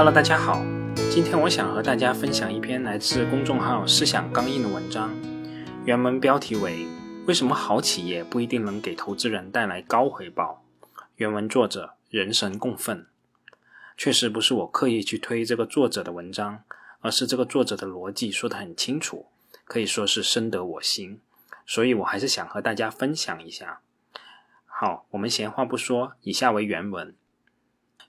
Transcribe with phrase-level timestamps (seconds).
[0.00, 0.64] Hello，大家好，
[1.10, 5.14] 今天我想和大家分享一篇来自公众号“思想刚硬”的文章，
[5.84, 6.86] 原文标题为
[7.26, 10.64] 《为什么好企业不一定能给投资人带来高回报》。
[11.16, 13.08] 原文作者人神共愤，
[13.98, 16.62] 确实不是我刻意去推这个作者的文章，
[17.00, 19.26] 而是这个作者的逻辑说得很清楚，
[19.66, 21.20] 可以说是深得我心，
[21.66, 23.80] 所以我还是想和大家分享一下。
[24.64, 27.14] 好，我们闲话不说，以下为原文。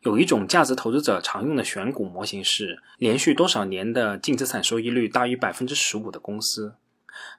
[0.02, 6.73] 有一种价值投资者常用的选股模型是连续多少年的净资产收益率大于百分之十五的公司。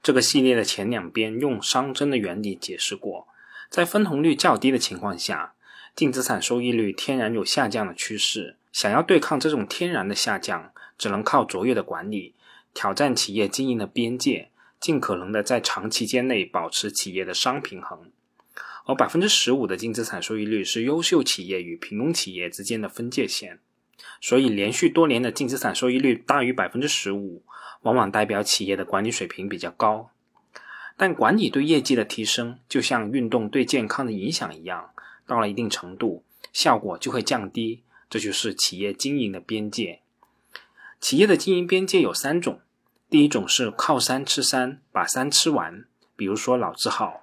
[0.01, 3.27] 这个系列的前两边用熵增的原理解释过，
[3.69, 5.55] 在分红率较低的情况下，
[5.97, 8.59] 净资产收益率天然有下降的趋势。
[8.71, 12.37] 想要对抗这种天然的下降，只能靠卓越的管理，
[12.73, 18.13] 挑战企业经营的边界，尽可能的在长期间内保持企业的熵平衡。
[18.85, 23.61] 而百分之十五的净资产收益率是优秀企业与平庸企业之间的分界线，
[24.21, 27.43] 所以连续多年的净资产收益率大于百分之十五，
[27.83, 30.11] 往往代表企业的管理水平比较高。
[30.97, 34.91] 但管理对业绩的提升，就像运动对健康的影响一样，
[35.27, 37.83] 到了一定程度，效果就会降低。
[38.11, 40.01] 这就是企业经营的边界。
[41.01, 42.61] 企业的经营边界有三种，
[43.09, 47.22] 第一种是靠山吃山，把山吃完，比如说老字号。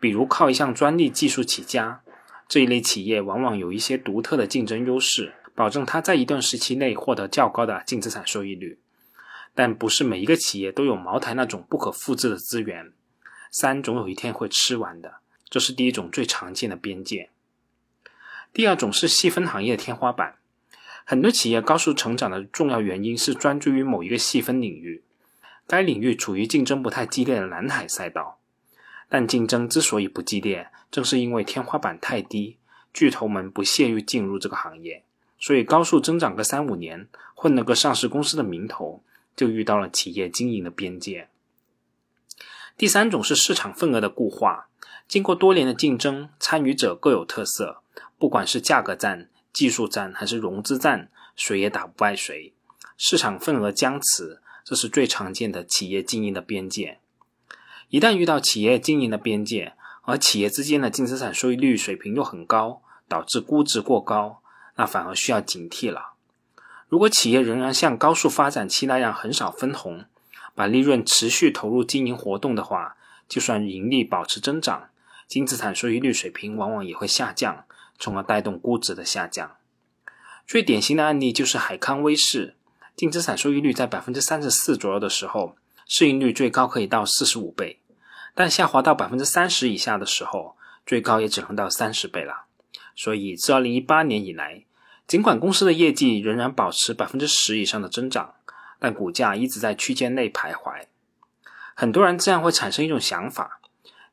[0.00, 2.02] 比如靠一项专利技术起家，
[2.48, 8.78] 这一类企业往往有一些独特的竞争优势，保证它在一段时期内获得较高的净资产收益率。
[9.54, 12.92] 但不是每一个企业都有茅台那种不可复制的资源，
[13.50, 15.16] 三总有一天会吃完的。
[15.50, 17.30] 这是第一种最常见的边界。
[18.52, 20.36] 第二种是细分行业的天花板。
[21.04, 25.02] 很多企业高速成长的重要原因是专注于某一个细分领域，
[25.66, 28.38] 该领域处于竞争不太激烈的蓝海赛道。
[29.08, 32.58] 但竞争之所以不激烈，正是因为天花板太低，
[32.92, 35.02] 巨头们不屑于进入这个行业，
[35.38, 39.02] 所以高速增长个三五年，混了个上市公司的名头，
[39.34, 41.28] 就遇到了企业经营的边界。
[42.76, 44.68] 第三种是市场份额的固化，
[45.08, 47.82] 经过多年的竞争，参与者各有特色，
[48.18, 52.52] 不管是价格战、技术战还是融资战，谁也打不败谁，
[52.96, 57.00] 市场份额僵持，这是最常见的企业经营的边界。
[57.90, 59.72] 一旦遇到企业经营的边界，
[60.02, 64.42] 而企业之间的净资产收益率水平又很高，导致估值过高，
[64.76, 66.12] 那反而需要警惕了。
[66.88, 70.04] 如果企业仍然像高速发展期那样很少分红，
[70.54, 72.96] 把利润持续投入经营活动的话，
[73.26, 74.90] 就算盈利保持增长，
[75.26, 77.64] 净资产收益率水平往往也会下降，
[77.98, 79.56] 从而带动估值的下降。
[80.46, 82.54] 最典型的案例就是海康威视，
[82.94, 85.56] 净资产收益率在百分之三十四左右的时候。
[85.90, 87.77] 市盈率最高可以到四十五倍，
[88.38, 90.56] 但下滑到百分之三十以下的时候，
[90.86, 92.44] 最高也只能到三十倍了。
[92.94, 94.62] 所以，自二零一八年以来，
[95.08, 98.34] 尽管公司的业绩仍然保持百分之十以上的增长，
[98.78, 100.84] 但股价一直在区间内徘徊。
[101.74, 103.60] 很多人这样会产生一种想法：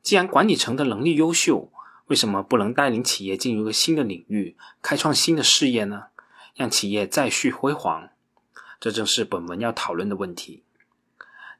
[0.02, 1.70] 既然管理层的能力优秀，
[2.08, 6.06] 为什么不能带领企业进入一个新的领域，开创新的事业呢？
[6.56, 8.08] 让企业再续辉煌？
[8.80, 10.64] 这正是本文要讨论的问题。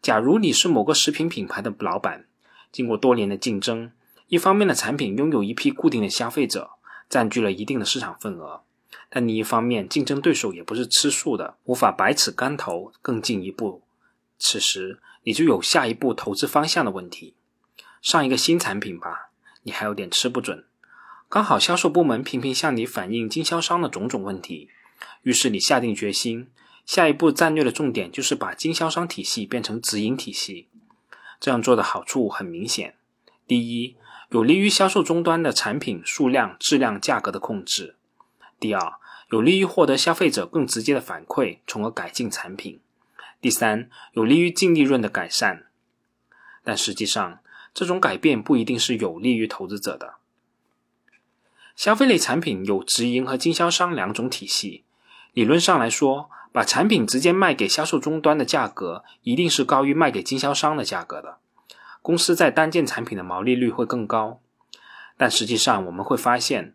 [0.02, 2.26] 假如你是某个食品品牌的老板，
[2.72, 3.92] 经过多年的竞争，
[4.28, 6.70] 一方面的产品拥有一批固定的消费者，
[7.08, 8.62] 占据了一定的市场份额，
[9.08, 13.82] 但另一方面，竞争对手也不是吃素的，无法百尺竿头更进一步。
[14.38, 17.34] 此时，你就有下一步投资方向的问题。
[18.02, 19.30] 上一个新产品吧，
[19.62, 20.64] 你还有点吃不准。
[21.28, 24.68] 刚好销售部门频频向你反映经销商的种种问题，
[25.22, 26.48] 于是你下定决心。
[26.84, 30.68] 下一步战略的重点就是把经销商体系变成直营体系。
[31.38, 32.94] 这样做的好处很明显：
[33.46, 33.96] 第一，
[34.30, 37.94] 有利于销售终端的产品数量、质量、价格的控制；
[38.58, 38.94] 第二，
[39.30, 42.78] 有利于获得消费者更直接的反馈，从而改进产品；
[43.40, 45.66] 第三，有利于净利润的改善。
[46.64, 47.40] 但实际上，
[47.72, 50.14] 这种改变不一定是有利于投资者的。
[51.76, 54.84] 消费类产品有直营和经销商两种体系，
[55.32, 56.30] 理论上来说。
[56.56, 61.36] 把产品直接卖给销售终端的价格，一定是高于卖给经销商的价格的。
[62.00, 64.40] 公司在单件产品的毛利率会更高。
[65.18, 66.72] 但实际上我们会发现，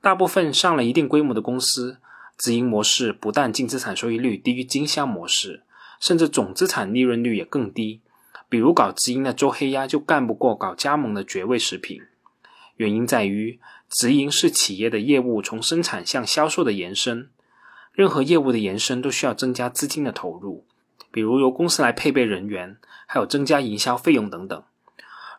[0.00, 1.98] 大部分上了一定规模的公司，
[2.38, 5.64] 直营模式不但净资产收益率低于经销模式，
[5.98, 8.02] 甚至总资产利润率也更低。
[8.48, 12.00] 比如搞直营的周黑鸭就干不过搞加盟的绝味食品。
[12.76, 13.58] 原因在于，
[13.90, 17.30] 直营是企业的业务从生产向销售的延伸。
[17.94, 20.66] 任何业务的延伸都需要增加资金的投入，
[21.12, 22.76] 比如由公司来配备人员，
[23.06, 24.62] 还有增加营销费用等等。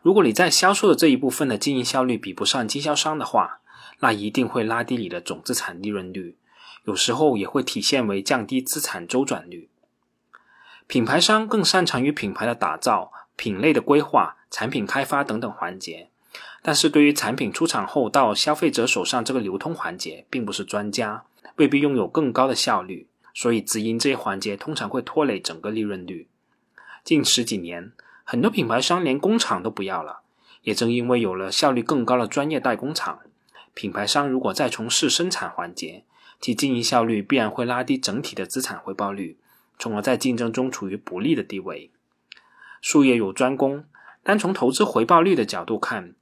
[0.00, 3.60] 如果你在销售的这一部分的经营效率比不上经销商的话，
[4.00, 6.36] 那一定会拉低你的总资产利润率，
[6.84, 9.68] 有时候也会体现为降低资产周转率。
[10.86, 16.08] 品牌商更擅长于品牌的打造、品类的规划、产品开发等等环节，
[16.62, 26.28] 但是对于产品出厂后到消费者手上这个流通环节，并不是专家，未必拥有更高的效率，所以直营这些环节通常会拖累整个利润率。
[27.04, 27.92] 近十几年，
[28.24, 30.20] 很多品牌商连工厂都不要了，
[30.62, 33.20] 也正因为有了效率更高的专业代工厂，
[33.74, 36.04] 品牌商如果再从事生产环节，
[36.40, 39.38] 其经营效率必然会拉低整体的资产回报率。
[39.78, 41.90] 从而在竞争中处于不利的地位。
[42.80, 43.84] 术业有专攻，
[44.22, 46.14] 单从投资回报率的角度看，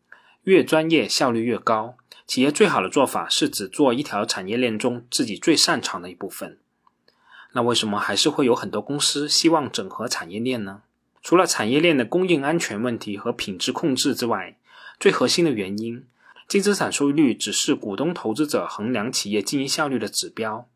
[0.45, 1.97] 越专业效率越高。
[2.27, 6.59] 企业最好的做法是只做一条产业链中自己最擅长的一部分。
[7.53, 10.83] 那为什么还是会有很多公司希望整合产业链呢？
[11.23, 14.57] 除了产业链的供应安全问题和品质控制之外，
[14.99, 16.05] 最核心的原因，
[16.49, 20.69] 净资产收益率只是股东投资者衡量企业经营效率的指标，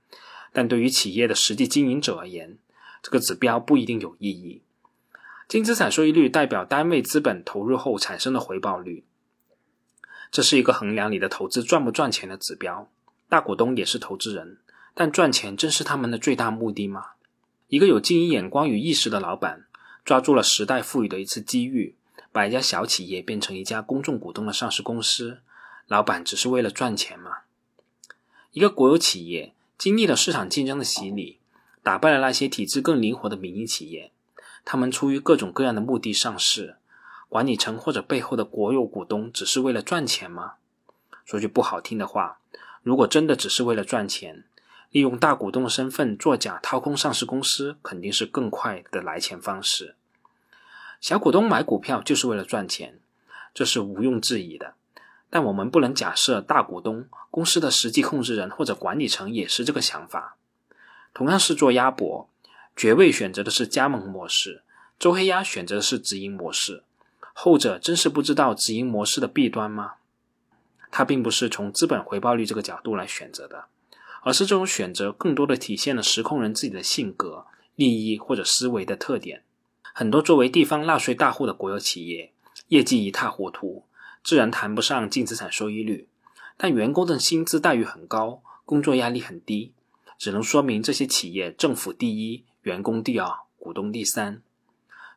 [0.53, 2.59] 但对于企业的实际经营者而言，
[3.03, 4.63] 这个指标不一定有意义。
[5.47, 9.05] 净资产收益率代表单位资本投入后产生的回报率，
[10.31, 12.91] 这是一个衡量你的投资赚不赚钱的指标。
[13.29, 14.59] 大股东也是投资人，
[14.95, 17.11] 但赚钱真是他们的最大目的吗？
[17.69, 19.67] 一个有经营眼光与意识的老板，
[20.05, 21.95] 抓住了时代赋予的一次机遇，
[22.33, 25.39] 把一家小企业变成一家公众股东的上市公司。
[25.87, 27.39] 老板只是为了赚钱吗？
[28.53, 31.39] 一个国有企业经历了市场竞争的洗礼。
[31.81, 34.13] 打败了那些体制更灵活的民营企业，
[34.63, 36.77] 他们出于各种各样的目的上市，
[37.29, 40.55] 管理层或者背后的国有股东只是为了赚钱吗？
[41.25, 42.39] 说句不好听的话，
[42.83, 44.45] 如果真的只是为了赚钱，
[44.91, 49.95] 利用大股东的身份作假掏空上市公司，肯定是更快的来钱方式。
[51.01, 52.99] 小股东买股票就是为了赚钱，
[53.53, 54.75] 这是毋庸置疑的。
[55.29, 60.37] 但我们不能假设大股东公司的实际控制人或者管理层也是这个想法。
[61.13, 62.31] 同样是做鸭脖，
[62.75, 64.63] 绝味选择的是加盟模式，
[64.99, 66.83] 周黑鸭选择的是直营模式。
[67.41, 69.93] 后者真是不知道直营模式的弊端吗？
[70.91, 73.67] 它并不是从资本回报率这个角度来选择的，
[74.23, 77.47] 而是这种选择更多的体现了实控人自己的性格、
[77.77, 79.45] 利益或者思维的特点。
[79.95, 82.33] 很多作为地方纳税大户的国有企业，
[82.69, 83.85] 业绩一塌糊涂，
[84.25, 86.09] 自然谈不上净资产收益率，
[86.57, 89.73] 但员工的薪资待遇很高，工作压力很低。
[90.19, 94.43] 只能说明这些企业政府第一，员工第二，股东第三。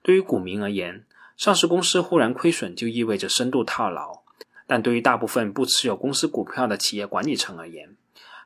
[0.03, 1.03] 对于股民而言，
[1.41, 4.21] 上市公司忽然亏损就意味着深度套牢；
[4.67, 7.95] 但对于大部分不持有公司股票的企业管理层而言，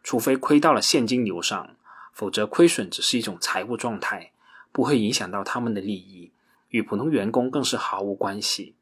[0.02, 1.76] 除非亏到了现金流上，
[2.14, 4.32] 否则亏损只是一种财务状态，
[4.72, 6.32] 不会影响到他们的利益，
[6.70, 8.76] 与普通员工更是毫无关系。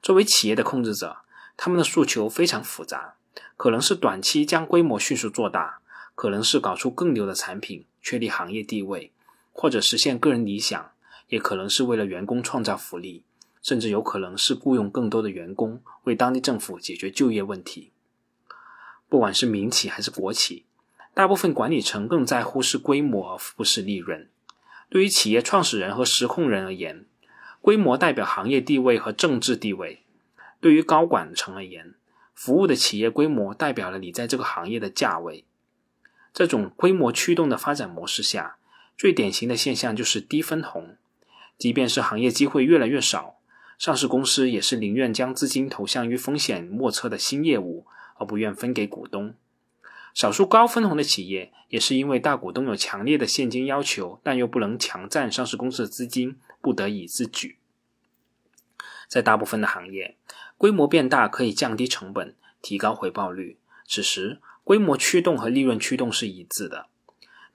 [0.00, 1.18] 作为企业的控制者，
[1.58, 3.16] 他们的诉求非常复杂，
[3.58, 5.80] 可能是短期将规模迅速做大。
[6.14, 9.12] 可能是搞出更牛的产品，确立行业地位，
[9.52, 10.92] 或者实现个人理想，
[11.28, 13.22] 也可能是为了员工创造福利，
[13.62, 17.90] 甚至有可能是雇佣更多的员工，为当地政府解决就业问题。
[19.08, 20.64] 不管是民企还是国企，
[21.14, 24.28] 大部分管理层更在乎是规模而不是利润。
[24.88, 27.04] 对于企业创始人和实控人而言，
[27.60, 30.02] 规模代表行业地位和政治地位；
[30.60, 31.94] 对于高管层而言，
[32.34, 35.44] 服务的企业规模代表了你在这个行业的价位。
[36.32, 38.58] 这种规模驱动的发展模式下，
[38.96, 40.96] 最典型的现象就是低分红。
[41.58, 43.36] 即便是行业机会越来越少，
[43.78, 47.86] 上市公司也是宁愿将资金投向于风险莫测的新业务，
[48.16, 49.34] 而不愿分给股东。
[50.14, 57.58] 少数高分红的企业，也是因为大股东有强烈的现金要求，但又不能强占上市公司的资金，不得已之举。
[59.08, 60.16] 在大部分的行业，
[60.56, 63.58] 规模变大可以降低成本，提高回报率。
[63.86, 66.86] 此时，规模驱动和利润驱动是一致的，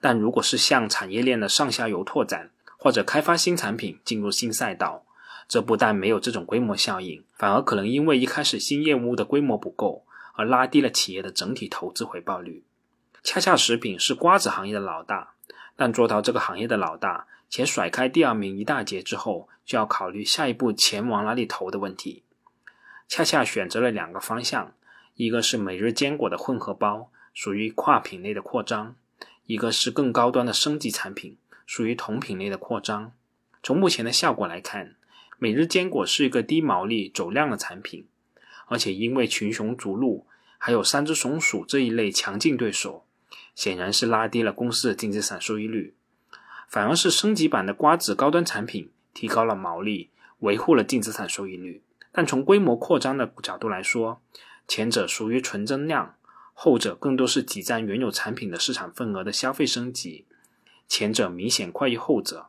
[0.00, 2.50] 但如果是向产业链的上下游拓展，
[2.82, 5.04] 或者开发新产品、进入新赛道，
[5.46, 12.64] 这不但没有这种规模效应，反而可能因为一开始新业务的规模不够，而拉低了企业的整体投资回报率。
[13.22, 15.34] 恰恰食品是瓜子行业的老大，
[15.76, 22.24] 但做到这个行业的老大，且甩开第二名一大截之后，就要考虑下一步钱往哪里投的问题。
[23.06, 24.72] 恰恰选择了两个方向。
[25.14, 28.96] 一个是每日坚果的混合包，属于跨品类的扩张；
[29.46, 31.36] 一个是更高端的升级产品，
[31.72, 33.14] 属于同品类的扩张。
[33.62, 34.94] 从目前的效果来看，
[35.38, 38.06] 每日坚果是一个低毛利走量的产品，
[38.66, 40.26] 而且因为群雄逐鹿，
[40.58, 43.06] 还有三只松鼠这一类强劲对手，
[43.54, 45.94] 显然是拉低了公司的净资产收益率。
[46.68, 50.10] 反而是升级版的瓜子高端产品提高了毛利，
[50.40, 51.82] 维护了净资产收益率。
[52.12, 54.20] 但从规模扩张的角度来说，
[54.68, 56.16] 前者属于纯增量，
[56.52, 60.26] 后者更多是挤占原有产品的市场份额的消费升级，
[60.94, 62.48] 前者明显快于后者。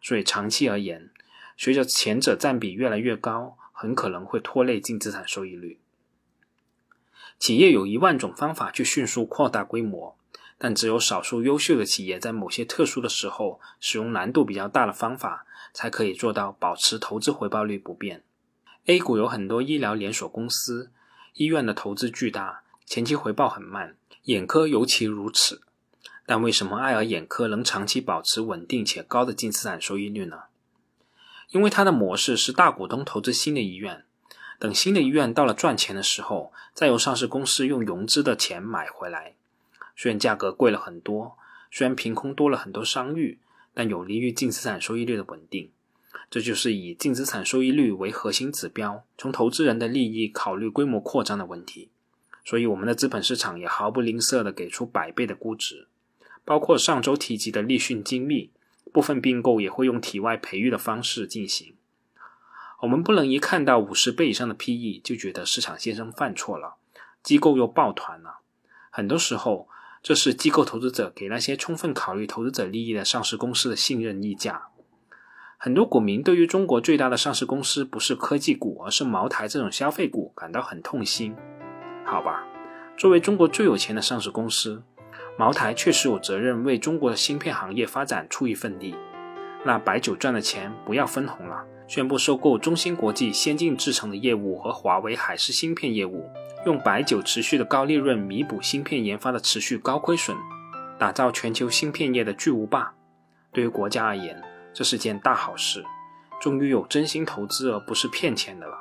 [0.00, 1.10] 所以长期而言，
[1.54, 5.78] 随着前者占比越来越高，很可能会拖累净资产收益率。
[7.38, 10.16] 企业有一万种方法去迅速扩大规模，
[10.56, 18.24] 但只有少数优秀的企业在某些特殊的时候，使用难度比较大的方法，才可以做到保持投资回报率不变。
[18.86, 20.90] A 股有很多医疗连锁公司，
[21.34, 25.60] 医院的投资巨大，前期回报很慢，眼科尤其如此。
[26.26, 30.44] 但为什么爱尔眼科能长期保持稳定且高的净资产收益率呢？
[31.50, 34.04] 因为它的模式是大股东投资新的医院，
[34.58, 39.34] 等新的医院到了赚钱的时候，再由上市公司用融资的钱买回来。
[39.94, 41.36] 虽然价格贵了很多，
[41.70, 43.38] 虽然凭空多了很多商誉，
[43.74, 45.70] 但有利于净资产收益率的稳定。
[46.30, 51.90] 这就是以净资产收益率为核心指标，从投资人的利益考虑规模扩张的问题。
[52.44, 55.88] 所以，我们的资本市场也毫不吝啬地给出百倍的估值。
[56.44, 58.50] 包括上周提及的立讯精密，
[58.92, 61.74] 部分并购也会用体外培育的方式进行。
[62.82, 66.76] 我们不能一看到五十倍以上的 PE 就觉得市场先生犯错了，
[67.22, 68.40] 机构又抱团了。
[68.90, 69.68] 很多时候，
[70.02, 74.68] 这是机构投资者给那些充分考虑投资者利益的上市公司的信任溢价。
[75.56, 81.34] 很多股民对于中国最大的上市公司不是科技股，而是茅台这种消费股感到很痛心。
[82.04, 82.46] 好吧，
[82.98, 84.82] 作为中国最有钱的上市公司。
[85.36, 88.94] 茅台确实有责任为中国的芯片行业发展出一份力。
[89.64, 96.30] 那白酒赚的钱不要分红了，宣布收购中芯国际先进制程的业务和华为海思芯片业务，
[96.66, 100.36] 用白酒持续的高利润弥补芯片研发的持续高亏损，
[100.98, 102.92] 打造全球芯片业的巨无霸。
[103.52, 104.40] 对于国家而言，
[104.72, 105.84] 这是件大好事，
[106.40, 108.76] 终于有真心投资而不是骗钱的了。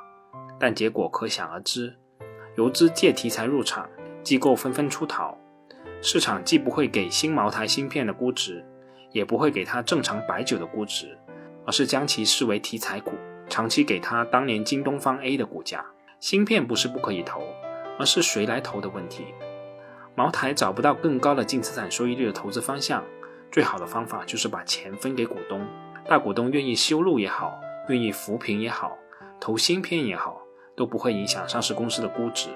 [0.60, 1.96] 但结果可想而知，
[2.58, 3.90] 游资借题材入场，
[4.22, 5.38] 机构纷纷出逃。
[6.06, 8.62] 市场既不会给新茅台芯片的估值，
[9.14, 11.18] 也不会给它正常白酒的估值，
[11.66, 13.14] 而是将其视为题材股，
[13.48, 15.84] 长期给它当年京东方 A 的股价。
[16.20, 17.42] 芯片不是不可以投，
[17.98, 19.28] 而是谁来投的问题。
[20.14, 23.02] 茅台找不到更高的净资产收益率的投资方向，
[23.50, 25.66] 最好的方法就是把钱分给股东。
[26.06, 27.58] 大股东愿意修路也好，
[27.88, 28.98] 愿意扶贫也好，
[29.40, 30.42] 投芯片也好，
[30.76, 32.50] 都不会影响上市公司的估值。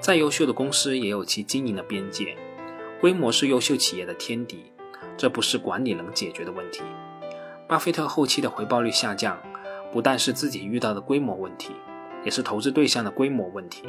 [0.00, 2.34] 再优秀的公司也有其经营的边界。
[3.00, 4.72] 规模是优秀企业的天敌，
[5.16, 6.82] 这不是管理能解决的问题。
[7.68, 9.38] 巴菲特后期的回报率下降，
[9.92, 11.72] 不但是自己遇到的规模问题，
[12.24, 13.84] 也是投资对象的规模问题。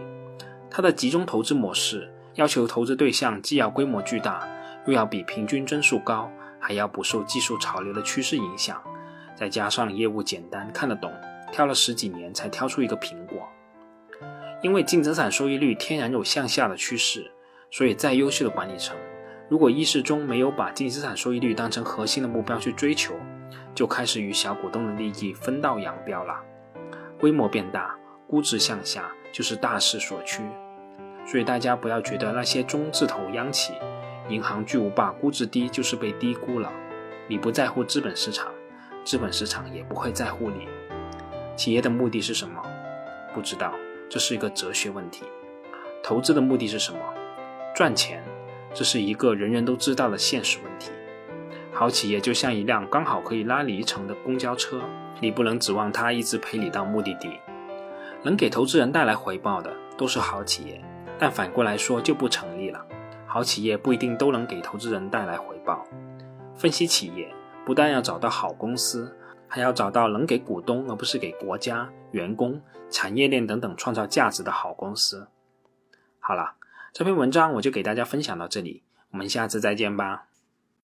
[0.70, 4.46] 他的集中投资模式要求投资对象既要规模巨大，
[4.86, 8.82] 又要比平均增速高，还要不受技术潮流的趋势影响，
[9.36, 11.14] 再加上业务简单看得懂，
[11.52, 13.48] 挑了十几年才挑出一个苹果。
[14.62, 17.32] 因为净资产收益率天然有向下的趋势。
[17.70, 18.96] 所以，再优秀的管理层，
[19.50, 23.14] 如果意识中没有把净资产收益率当成核心的目标去追求，
[23.76, 26.36] 就开始与小股东的利益分道扬镳了。
[27.20, 27.96] 规模变大，
[28.28, 30.44] 估值向下，就是大势所趋。
[31.26, 33.74] 所以大家不要觉得那些中字头央企、
[34.30, 36.72] 银行巨无霸估值低就是被低估了。
[37.28, 38.50] 你不在乎资本市场，
[39.04, 40.68] 资本市场也不会在乎你。
[41.58, 42.62] 企业的目的是什么？
[43.34, 43.74] 不知道，
[44.10, 45.26] 这是一个哲学问题。
[46.02, 47.00] 投资的目的是什么？
[47.78, 48.24] 赚钱，
[48.74, 50.90] 这是一个人人都知道的现实问题。
[51.72, 54.82] 好企业就像一辆刚好可以拉里程的公交车，
[55.22, 57.40] 你不能指望它一直陪你到目的地。
[58.24, 60.84] 能给投资人带来回报的都是好企业，
[61.20, 62.84] 但反过来说就不成立了。
[63.28, 65.86] 好企业不一定都能给投资人带来回报。
[66.56, 67.32] 分析企业，
[67.64, 69.16] 不但要找到好公司，
[69.48, 75.28] 还要找到能给股东而不是给国家、员工、产业链等等创造价值的好公司。
[76.18, 76.56] 好了。
[76.94, 80.27] 这篇文章我就给大家分享到这里，我们下次再见吧。